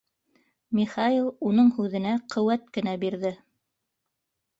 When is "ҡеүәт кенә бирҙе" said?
2.37-3.33